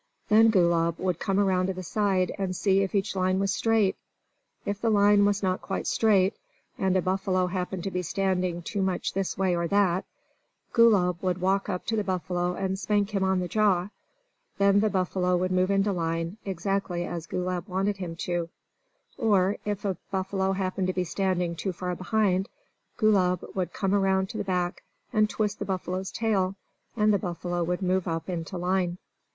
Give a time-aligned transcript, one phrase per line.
[0.29, 3.95] Then Gulab would come around to the side, and see if each line was straight.
[4.65, 6.33] If the line was not quite straight,
[6.75, 10.05] and a buffalo happened to be standing too much this way or that,
[10.73, 13.89] Gulab would walk up to the buffalo and spank him on the jaw.
[14.57, 18.49] Then the buffalo would move into line, exactly as Gulab wanted him to do.
[19.19, 22.49] Or, if a buffalo happened to be standing too far behind,
[22.97, 24.81] Gulab would come around to the back
[25.13, 26.55] and twist the buffalo's tail,
[26.97, 28.97] and the buffalo would move up into line.